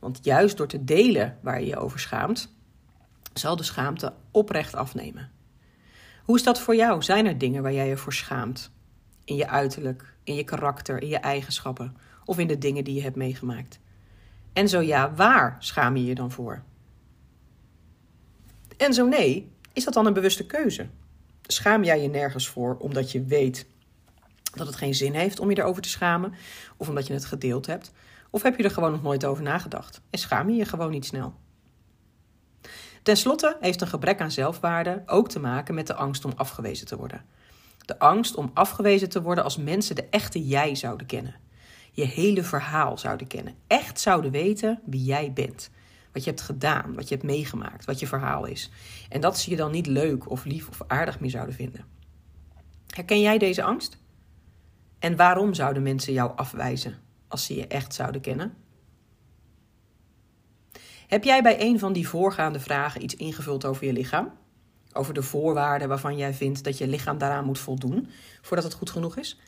Want 0.00 0.18
juist 0.22 0.56
door 0.56 0.66
te 0.66 0.84
delen 0.84 1.38
waar 1.42 1.60
je 1.60 1.66
je 1.66 1.76
over 1.76 2.00
schaamt, 2.00 2.54
zal 3.32 3.56
de 3.56 3.62
schaamte 3.62 4.12
oprecht 4.30 4.74
afnemen. 4.74 5.30
Hoe 6.24 6.36
is 6.36 6.42
dat 6.42 6.60
voor 6.60 6.76
jou? 6.76 7.02
Zijn 7.02 7.26
er 7.26 7.38
dingen 7.38 7.62
waar 7.62 7.72
jij 7.72 7.88
je 7.88 7.96
voor 7.96 8.12
schaamt? 8.12 8.70
In 9.24 9.36
je 9.36 9.48
uiterlijk, 9.48 10.14
in 10.24 10.34
je 10.34 10.44
karakter, 10.44 11.02
in 11.02 11.08
je 11.08 11.18
eigenschappen 11.18 11.96
of 12.24 12.38
in 12.38 12.46
de 12.46 12.58
dingen 12.58 12.84
die 12.84 12.94
je 12.94 13.02
hebt 13.02 13.16
meegemaakt? 13.16 13.80
En 14.52 14.68
zo 14.68 14.80
ja, 14.80 15.14
waar 15.14 15.56
schaam 15.58 15.96
je 15.96 16.04
je 16.04 16.14
dan 16.14 16.30
voor? 16.30 16.62
En 18.76 18.94
zo 18.94 19.06
nee, 19.06 19.52
is 19.72 19.84
dat 19.84 19.94
dan 19.94 20.06
een 20.06 20.12
bewuste 20.12 20.46
keuze? 20.46 20.88
Schaam 21.42 21.84
jij 21.84 22.02
je 22.02 22.08
nergens 22.08 22.48
voor 22.48 22.76
omdat 22.76 23.12
je 23.12 23.24
weet 23.24 23.70
dat 24.52 24.66
het 24.66 24.76
geen 24.76 24.94
zin 24.94 25.14
heeft 25.14 25.40
om 25.40 25.50
je 25.50 25.58
erover 25.58 25.82
te 25.82 25.88
schamen, 25.88 26.34
of 26.76 26.88
omdat 26.88 27.06
je 27.06 27.12
het 27.12 27.24
gedeeld 27.24 27.66
hebt, 27.66 27.92
of 28.30 28.42
heb 28.42 28.56
je 28.56 28.62
er 28.62 28.70
gewoon 28.70 28.92
nog 28.92 29.02
nooit 29.02 29.24
over 29.24 29.42
nagedacht 29.42 30.00
en 30.10 30.18
schaam 30.18 30.50
je 30.50 30.56
je 30.56 30.64
gewoon 30.64 30.90
niet 30.90 31.06
snel? 31.06 31.34
Ten 33.02 33.16
slotte 33.16 33.56
heeft 33.60 33.80
een 33.80 33.86
gebrek 33.86 34.20
aan 34.20 34.30
zelfwaarde 34.30 35.02
ook 35.06 35.28
te 35.28 35.40
maken 35.40 35.74
met 35.74 35.86
de 35.86 35.94
angst 35.94 36.24
om 36.24 36.32
afgewezen 36.36 36.86
te 36.86 36.96
worden. 36.96 37.24
De 37.84 37.98
angst 37.98 38.34
om 38.34 38.50
afgewezen 38.54 39.08
te 39.08 39.22
worden 39.22 39.44
als 39.44 39.56
mensen 39.56 39.94
de 39.94 40.06
echte 40.10 40.46
jij 40.46 40.74
zouden 40.74 41.06
kennen. 41.06 41.34
Je 41.92 42.04
hele 42.04 42.42
verhaal 42.42 42.98
zouden 42.98 43.26
kennen. 43.26 43.54
Echt 43.66 44.00
zouden 44.00 44.30
weten 44.30 44.80
wie 44.84 45.04
jij 45.04 45.32
bent. 45.32 45.70
Wat 46.12 46.24
je 46.24 46.30
hebt 46.30 46.42
gedaan, 46.42 46.94
wat 46.94 47.08
je 47.08 47.14
hebt 47.14 47.26
meegemaakt, 47.26 47.84
wat 47.84 48.00
je 48.00 48.06
verhaal 48.06 48.44
is. 48.44 48.70
En 49.08 49.20
dat 49.20 49.38
ze 49.38 49.50
je 49.50 49.56
dan 49.56 49.70
niet 49.70 49.86
leuk 49.86 50.30
of 50.30 50.44
lief 50.44 50.68
of 50.68 50.80
aardig 50.86 51.20
meer 51.20 51.30
zouden 51.30 51.54
vinden. 51.54 51.84
Herken 52.86 53.20
jij 53.20 53.38
deze 53.38 53.62
angst? 53.62 54.01
En 55.02 55.16
waarom 55.16 55.54
zouden 55.54 55.82
mensen 55.82 56.12
jou 56.12 56.36
afwijzen 56.36 56.94
als 57.28 57.46
ze 57.46 57.54
je 57.54 57.66
echt 57.66 57.94
zouden 57.94 58.20
kennen? 58.20 58.54
Heb 61.06 61.24
jij 61.24 61.42
bij 61.42 61.60
een 61.60 61.78
van 61.78 61.92
die 61.92 62.08
voorgaande 62.08 62.60
vragen 62.60 63.02
iets 63.02 63.16
ingevuld 63.16 63.64
over 63.64 63.86
je 63.86 63.92
lichaam? 63.92 64.32
Over 64.92 65.14
de 65.14 65.22
voorwaarden 65.22 65.88
waarvan 65.88 66.16
jij 66.16 66.34
vindt 66.34 66.64
dat 66.64 66.78
je 66.78 66.86
lichaam 66.86 67.18
daaraan 67.18 67.44
moet 67.44 67.58
voldoen 67.58 68.08
voordat 68.40 68.64
het 68.64 68.74
goed 68.74 68.90
genoeg 68.90 69.16
is? 69.16 69.40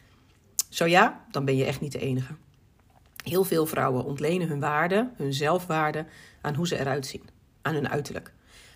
Zo 0.68 0.86
ja, 0.86 1.24
dan 1.30 1.44
ben 1.44 1.56
je 1.56 1.64
echt 1.64 1.80
niet 1.80 1.92
de 1.92 1.98
enige. 1.98 2.34
Heel 3.24 3.44
veel 3.44 3.66
vrouwen 3.66 4.04
ontlenen 4.04 4.48
hun 4.48 4.60
waarde, 4.60 5.10
hun 5.16 5.32
zelfwaarde, 5.32 6.06
aan 6.40 6.54
hoe 6.54 6.66
ze 6.66 6.78
eruit 6.78 7.06
zien, 7.06 7.28
aan 7.62 7.74
hun 7.74 7.88
uiterlijk. 7.88 8.32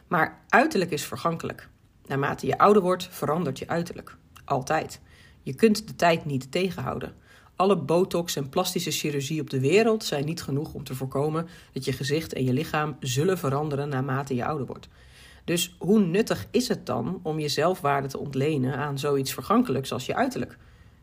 Maar 0.07 0.41
uiterlijk 0.49 0.91
is 0.91 1.05
vergankelijk. 1.05 1.69
Naarmate 2.07 2.47
je 2.47 2.59
ouder 2.59 2.83
wordt, 2.83 3.09
verandert 3.11 3.59
je 3.59 3.69
uiterlijk. 3.69 4.17
Altijd. 4.45 5.01
Je 5.49 5.55
kunt 5.55 5.87
de 5.87 5.97
tijd 5.97 6.25
niet 6.25 6.53
tegenhouden. 6.53 7.13
Alle 7.57 7.77
botox 7.77 8.37
en 8.37 8.49
plastische 8.49 8.91
chirurgie 8.91 9.41
op 9.41 9.51
de 9.51 9.61
wereld 9.61 10.05
zijn 10.05 10.25
niet 10.25 10.43
genoeg 10.43 10.75
om 10.75 10.85
te 10.85 10.95
voorkomen 10.95 11.49
dat 11.73 11.85
je 11.85 11.93
gezicht 11.93 12.33
en 12.33 12.45
je 12.45 12.53
lichaam 12.53 12.97
zullen 13.01 13.39
veranderen 13.39 13.89
naarmate 13.89 14.35
je 14.35 14.45
ouder 14.45 14.67
wordt. 14.67 14.89
Dus 15.45 15.77
hoe 15.79 16.01
nuttig 16.01 16.47
is 16.51 16.69
het 16.69 16.87
dan 16.87 17.21
om 17.23 17.39
je 17.39 17.49
zelfwaarde 17.49 18.09
te 18.09 18.19
ontlenen 18.19 18.77
aan 18.77 18.99
zoiets 18.99 19.35
vergankelijks 19.35 19.93
als 19.93 20.07
je 20.07 20.15
uiterlijk, 20.15 20.59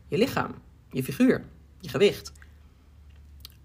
je 0.08 0.18
lichaam, 0.18 0.54
je 0.90 1.02
figuur, 1.02 1.44
je 1.80 1.88
gewicht? 1.88 2.32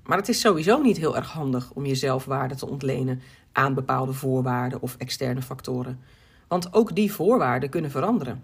Maar 0.03 0.17
het 0.17 0.29
is 0.29 0.39
sowieso 0.39 0.81
niet 0.81 0.97
heel 0.97 1.15
erg 1.15 1.31
handig 1.31 1.71
om 1.73 1.85
je 1.85 1.95
zelfwaarde 1.95 2.55
te 2.55 2.67
ontlenen 2.67 3.21
aan 3.51 3.73
bepaalde 3.73 4.13
voorwaarden 4.13 4.81
of 4.81 4.95
externe 4.97 5.41
factoren. 5.41 5.99
Want 6.47 6.73
ook 6.73 6.95
die 6.95 7.11
voorwaarden 7.11 7.69
kunnen 7.69 7.91
veranderen. 7.91 8.43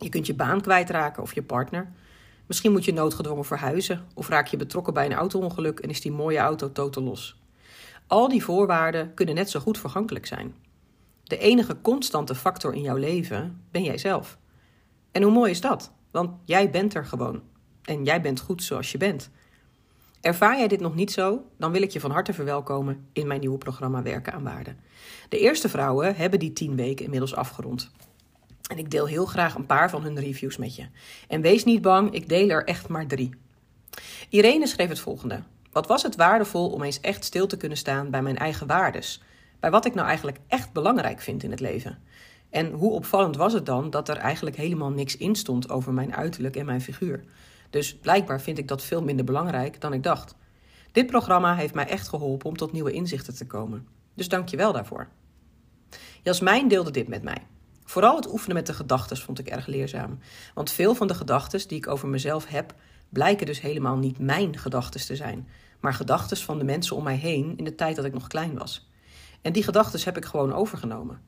Je 0.00 0.08
kunt 0.08 0.26
je 0.26 0.34
baan 0.34 0.60
kwijtraken 0.60 1.22
of 1.22 1.34
je 1.34 1.42
partner. 1.42 1.92
Misschien 2.46 2.72
moet 2.72 2.84
je 2.84 2.92
noodgedwongen 2.92 3.44
verhuizen 3.44 4.06
of 4.14 4.28
raak 4.28 4.46
je 4.46 4.56
betrokken 4.56 4.94
bij 4.94 5.06
een 5.06 5.12
auto-ongeluk 5.12 5.80
en 5.80 5.88
is 5.88 6.00
die 6.00 6.12
mooie 6.12 6.38
auto 6.38 6.72
totaal 6.72 7.02
los. 7.02 7.40
Al 8.06 8.28
die 8.28 8.44
voorwaarden 8.44 9.14
kunnen 9.14 9.34
net 9.34 9.50
zo 9.50 9.60
goed 9.60 9.78
vergankelijk 9.78 10.26
zijn. 10.26 10.54
De 11.24 11.38
enige 11.38 11.80
constante 11.80 12.34
factor 12.34 12.74
in 12.74 12.82
jouw 12.82 12.96
leven 12.96 13.62
ben 13.70 13.82
jij 13.82 13.98
zelf. 13.98 14.38
En 15.12 15.22
hoe 15.22 15.32
mooi 15.32 15.50
is 15.50 15.60
dat? 15.60 15.92
Want 16.10 16.30
jij 16.44 16.70
bent 16.70 16.94
er 16.94 17.04
gewoon. 17.04 17.42
En 17.84 18.04
jij 18.04 18.20
bent 18.20 18.40
goed 18.40 18.62
zoals 18.62 18.92
je 18.92 18.98
bent. 18.98 19.30
Ervaar 20.20 20.58
jij 20.58 20.68
dit 20.68 20.80
nog 20.80 20.94
niet 20.94 21.12
zo? 21.12 21.44
Dan 21.58 21.72
wil 21.72 21.82
ik 21.82 21.90
je 21.90 22.00
van 22.00 22.10
harte 22.10 22.32
verwelkomen 22.32 23.06
in 23.12 23.26
mijn 23.26 23.40
nieuwe 23.40 23.58
programma 23.58 24.02
Werken 24.02 24.32
aan 24.32 24.42
Waarde. 24.42 24.74
De 25.28 25.38
eerste 25.38 25.68
vrouwen 25.68 26.16
hebben 26.16 26.38
die 26.38 26.52
tien 26.52 26.76
weken 26.76 27.04
inmiddels 27.04 27.34
afgerond. 27.34 27.90
En 28.70 28.78
ik 28.78 28.90
deel 28.90 29.06
heel 29.06 29.26
graag 29.26 29.54
een 29.54 29.66
paar 29.66 29.90
van 29.90 30.02
hun 30.02 30.18
reviews 30.20 30.56
met 30.56 30.76
je. 30.76 30.86
En 31.28 31.40
wees 31.40 31.64
niet 31.64 31.82
bang, 31.82 32.12
ik 32.12 32.28
deel 32.28 32.48
er 32.48 32.64
echt 32.64 32.88
maar 32.88 33.06
drie. 33.06 33.30
Irene 34.28 34.66
schreef 34.66 34.88
het 34.88 34.98
volgende. 34.98 35.42
Wat 35.72 35.86
was 35.86 36.02
het 36.02 36.16
waardevol 36.16 36.70
om 36.70 36.82
eens 36.82 37.00
echt 37.00 37.24
stil 37.24 37.46
te 37.46 37.56
kunnen 37.56 37.78
staan 37.78 38.10
bij 38.10 38.22
mijn 38.22 38.38
eigen 38.38 38.66
waardes? 38.66 39.22
Bij 39.60 39.70
wat 39.70 39.84
ik 39.84 39.94
nou 39.94 40.06
eigenlijk 40.06 40.38
echt 40.46 40.72
belangrijk 40.72 41.20
vind 41.20 41.42
in 41.42 41.50
het 41.50 41.60
leven? 41.60 41.98
En 42.50 42.72
hoe 42.72 42.92
opvallend 42.92 43.36
was 43.36 43.52
het 43.52 43.66
dan 43.66 43.90
dat 43.90 44.08
er 44.08 44.16
eigenlijk 44.16 44.56
helemaal 44.56 44.90
niks 44.90 45.16
in 45.16 45.34
stond 45.34 45.70
over 45.70 45.92
mijn 45.92 46.14
uiterlijk 46.14 46.56
en 46.56 46.66
mijn 46.66 46.80
figuur? 46.80 47.24
Dus 47.70 47.96
blijkbaar 47.96 48.40
vind 48.40 48.58
ik 48.58 48.68
dat 48.68 48.82
veel 48.82 49.02
minder 49.02 49.24
belangrijk 49.24 49.80
dan 49.80 49.92
ik 49.92 50.02
dacht. 50.02 50.34
Dit 50.92 51.06
programma 51.06 51.54
heeft 51.54 51.74
mij 51.74 51.86
echt 51.86 52.08
geholpen 52.08 52.48
om 52.48 52.56
tot 52.56 52.72
nieuwe 52.72 52.92
inzichten 52.92 53.36
te 53.36 53.46
komen. 53.46 53.86
Dus 54.14 54.28
dank 54.28 54.48
je 54.48 54.56
wel 54.56 54.72
daarvoor. 54.72 55.08
Jasmijn 56.22 56.68
deelde 56.68 56.90
dit 56.90 57.08
met 57.08 57.22
mij. 57.22 57.46
Vooral 57.90 58.16
het 58.16 58.32
oefenen 58.32 58.56
met 58.56 58.66
de 58.66 58.74
gedachten 58.74 59.16
vond 59.16 59.38
ik 59.38 59.48
erg 59.48 59.66
leerzaam. 59.66 60.18
Want 60.54 60.70
veel 60.70 60.94
van 60.94 61.06
de 61.06 61.14
gedachten 61.14 61.68
die 61.68 61.78
ik 61.78 61.88
over 61.88 62.08
mezelf 62.08 62.46
heb, 62.46 62.74
blijken 63.08 63.46
dus 63.46 63.60
helemaal 63.60 63.96
niet 63.96 64.18
mijn 64.18 64.58
gedachten 64.58 65.06
te 65.06 65.16
zijn, 65.16 65.48
maar 65.80 65.94
gedachten 65.94 66.36
van 66.36 66.58
de 66.58 66.64
mensen 66.64 66.96
om 66.96 67.02
mij 67.02 67.16
heen 67.16 67.56
in 67.56 67.64
de 67.64 67.74
tijd 67.74 67.96
dat 67.96 68.04
ik 68.04 68.12
nog 68.12 68.26
klein 68.26 68.58
was. 68.58 68.90
En 69.42 69.52
die 69.52 69.62
gedachten 69.62 70.00
heb 70.04 70.16
ik 70.16 70.24
gewoon 70.24 70.52
overgenomen. 70.52 71.20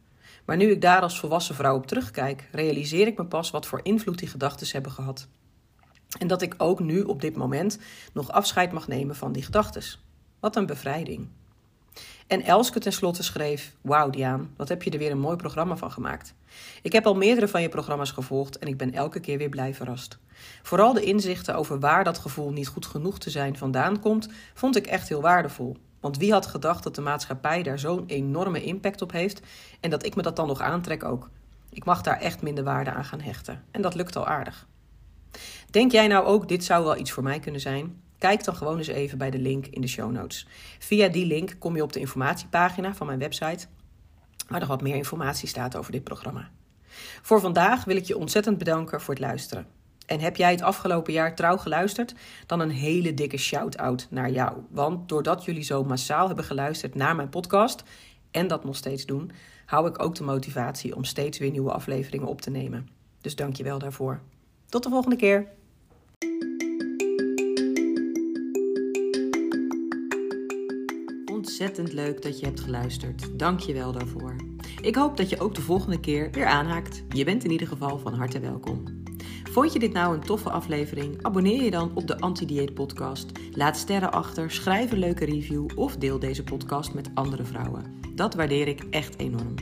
Maar 0.44 0.56
nu 0.56 0.70
ik 0.70 0.80
daar 0.80 1.00
als 1.00 1.18
volwassen 1.18 1.54
vrouw 1.54 1.76
op 1.76 1.86
terugkijk, 1.86 2.48
realiseer 2.52 3.06
ik 3.06 3.18
me 3.18 3.24
pas 3.24 3.50
wat 3.50 3.66
voor 3.66 3.80
invloed 3.82 4.18
die 4.18 4.28
gedachten 4.28 4.68
hebben 4.72 4.92
gehad. 4.92 5.28
En 6.18 6.26
dat 6.26 6.42
ik 6.42 6.54
ook 6.58 6.80
nu 6.80 7.00
op 7.02 7.20
dit 7.20 7.36
moment 7.36 7.78
nog 8.12 8.30
afscheid 8.30 8.72
mag 8.72 8.88
nemen 8.88 9.16
van 9.16 9.32
die 9.32 9.42
gedachten. 9.42 9.82
Wat 10.40 10.56
een 10.56 10.66
bevrijding. 10.66 11.28
En 12.26 12.42
Elske 12.42 12.80
tenslotte 12.80 13.22
schreef: 13.22 13.74
Wauw, 13.80 14.10
Diaan, 14.10 14.50
wat 14.56 14.68
heb 14.68 14.82
je 14.82 14.90
er 14.90 14.98
weer 14.98 15.10
een 15.10 15.18
mooi 15.20 15.36
programma 15.36 15.76
van 15.76 15.92
gemaakt. 15.92 16.34
Ik 16.82 16.92
heb 16.92 17.06
al 17.06 17.14
meerdere 17.14 17.48
van 17.48 17.62
je 17.62 17.68
programma's 17.68 18.10
gevolgd 18.10 18.58
en 18.58 18.68
ik 18.68 18.76
ben 18.76 18.92
elke 18.92 19.20
keer 19.20 19.38
weer 19.38 19.48
blij 19.48 19.74
verrast. 19.74 20.18
Vooral 20.62 20.92
de 20.92 21.04
inzichten 21.04 21.56
over 21.56 21.80
waar 21.80 22.04
dat 22.04 22.18
gevoel 22.18 22.52
niet 22.52 22.68
goed 22.68 22.86
genoeg 22.86 23.18
te 23.18 23.30
zijn 23.30 23.56
vandaan 23.56 24.00
komt, 24.00 24.28
vond 24.54 24.76
ik 24.76 24.86
echt 24.86 25.08
heel 25.08 25.20
waardevol. 25.20 25.76
Want 26.00 26.16
wie 26.16 26.32
had 26.32 26.46
gedacht 26.46 26.82
dat 26.82 26.94
de 26.94 27.00
maatschappij 27.00 27.62
daar 27.62 27.78
zo'n 27.78 28.04
enorme 28.06 28.62
impact 28.62 29.02
op 29.02 29.12
heeft 29.12 29.40
en 29.80 29.90
dat 29.90 30.04
ik 30.04 30.14
me 30.14 30.22
dat 30.22 30.36
dan 30.36 30.46
nog 30.46 30.60
aantrek 30.60 31.04
ook? 31.04 31.30
Ik 31.70 31.84
mag 31.84 32.02
daar 32.02 32.20
echt 32.20 32.42
minder 32.42 32.64
waarde 32.64 32.92
aan 32.92 33.04
gaan 33.04 33.20
hechten. 33.20 33.64
En 33.70 33.82
dat 33.82 33.94
lukt 33.94 34.16
al 34.16 34.26
aardig. 34.26 34.66
Denk 35.70 35.92
jij 35.92 36.06
nou 36.06 36.26
ook, 36.26 36.48
dit 36.48 36.64
zou 36.64 36.84
wel 36.84 36.96
iets 36.96 37.10
voor 37.10 37.22
mij 37.22 37.38
kunnen 37.38 37.60
zijn? 37.60 38.01
Kijk 38.22 38.44
dan 38.44 38.56
gewoon 38.56 38.78
eens 38.78 38.86
even 38.86 39.18
bij 39.18 39.30
de 39.30 39.38
link 39.38 39.66
in 39.66 39.80
de 39.80 39.86
show 39.86 40.10
notes. 40.10 40.46
Via 40.78 41.08
die 41.08 41.26
link 41.26 41.54
kom 41.58 41.76
je 41.76 41.82
op 41.82 41.92
de 41.92 42.00
informatiepagina 42.00 42.94
van 42.94 43.06
mijn 43.06 43.18
website, 43.18 43.66
waar 44.48 44.60
nog 44.60 44.68
wat 44.68 44.82
meer 44.82 44.94
informatie 44.94 45.48
staat 45.48 45.76
over 45.76 45.92
dit 45.92 46.04
programma. 46.04 46.50
Voor 47.22 47.40
vandaag 47.40 47.84
wil 47.84 47.96
ik 47.96 48.04
je 48.04 48.18
ontzettend 48.18 48.58
bedanken 48.58 49.00
voor 49.00 49.14
het 49.14 49.22
luisteren. 49.22 49.66
En 50.06 50.20
heb 50.20 50.36
jij 50.36 50.50
het 50.50 50.62
afgelopen 50.62 51.12
jaar 51.12 51.34
trouw 51.34 51.56
geluisterd? 51.56 52.14
Dan 52.46 52.60
een 52.60 52.70
hele 52.70 53.14
dikke 53.14 53.36
shout-out 53.36 54.06
naar 54.10 54.30
jou. 54.30 54.58
Want 54.70 55.08
doordat 55.08 55.44
jullie 55.44 55.62
zo 55.62 55.84
massaal 55.84 56.26
hebben 56.26 56.44
geluisterd 56.44 56.94
naar 56.94 57.16
mijn 57.16 57.28
podcast, 57.28 57.82
en 58.30 58.46
dat 58.46 58.64
nog 58.64 58.76
steeds 58.76 59.06
doen, 59.06 59.30
hou 59.66 59.88
ik 59.88 60.02
ook 60.02 60.14
de 60.14 60.24
motivatie 60.24 60.96
om 60.96 61.04
steeds 61.04 61.38
weer 61.38 61.50
nieuwe 61.50 61.72
afleveringen 61.72 62.28
op 62.28 62.40
te 62.40 62.50
nemen. 62.50 62.88
Dus 63.20 63.36
dank 63.36 63.56
je 63.56 63.64
wel 63.64 63.78
daarvoor. 63.78 64.20
Tot 64.66 64.82
de 64.82 64.90
volgende 64.90 65.16
keer. 65.16 65.46
Ontzettend 71.62 71.92
leuk 71.92 72.22
dat 72.22 72.40
je 72.40 72.46
hebt 72.46 72.60
geluisterd. 72.60 73.38
Dank 73.38 73.60
je 73.60 73.72
wel 73.72 73.92
daarvoor. 73.92 74.36
Ik 74.80 74.94
hoop 74.94 75.16
dat 75.16 75.28
je 75.28 75.40
ook 75.40 75.54
de 75.54 75.60
volgende 75.60 76.00
keer 76.00 76.30
weer 76.30 76.46
aanhaakt. 76.46 77.02
Je 77.08 77.24
bent 77.24 77.44
in 77.44 77.50
ieder 77.50 77.66
geval 77.66 77.98
van 77.98 78.14
harte 78.14 78.40
welkom. 78.40 79.02
Vond 79.50 79.72
je 79.72 79.78
dit 79.78 79.92
nou 79.92 80.14
een 80.14 80.20
toffe 80.20 80.50
aflevering? 80.50 81.22
Abonneer 81.22 81.62
je 81.62 81.70
dan 81.70 81.90
op 81.94 82.06
de 82.06 82.18
Anti-Dieet 82.18 82.74
Podcast. 82.74 83.30
Laat 83.52 83.76
sterren 83.76 84.12
achter, 84.12 84.50
schrijf 84.50 84.92
een 84.92 84.98
leuke 84.98 85.24
review 85.24 85.66
of 85.74 85.96
deel 85.96 86.18
deze 86.18 86.42
podcast 86.42 86.94
met 86.94 87.10
andere 87.14 87.44
vrouwen. 87.44 88.00
Dat 88.14 88.34
waardeer 88.34 88.68
ik 88.68 88.82
echt 88.90 89.18
enorm. 89.18 89.54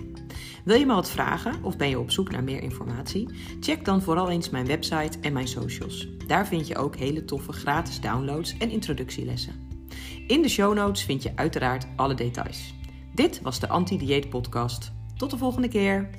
Wil 0.65 0.77
je 0.77 0.87
me 0.87 0.95
wat 0.95 1.11
vragen 1.11 1.65
of 1.65 1.77
ben 1.77 1.89
je 1.89 1.99
op 1.99 2.11
zoek 2.11 2.31
naar 2.31 2.45
meer 2.45 2.63
informatie? 2.63 3.29
Check 3.61 3.85
dan 3.85 4.03
vooral 4.03 4.31
eens 4.31 4.51
mijn 4.51 4.67
website 4.67 5.19
en 5.21 5.33
mijn 5.33 5.49
socials. 5.49 6.09
Daar 6.27 6.47
vind 6.47 6.67
je 6.67 6.77
ook 6.77 6.97
hele 6.97 7.25
toffe 7.25 7.53
gratis 7.53 8.01
downloads 8.01 8.59
en 8.59 8.71
introductielessen. 8.71 9.70
In 10.27 10.43
de 10.43 10.49
show 10.49 10.75
notes 10.75 11.05
vind 11.05 11.23
je 11.23 11.33
uiteraard 11.35 11.87
alle 11.97 12.15
details. 12.15 12.75
Dit 13.15 13.41
was 13.43 13.61
de 13.61 13.69
Anti-Dieet 13.69 14.29
Podcast. 14.29 14.93
Tot 15.17 15.31
de 15.31 15.37
volgende 15.37 15.69
keer. 15.69 16.11